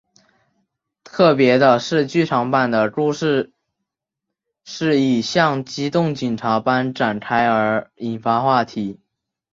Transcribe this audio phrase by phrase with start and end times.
[1.03, 3.53] 特别的是剧场版的故事
[4.63, 8.99] 是以像机动警察般展开而引发话题。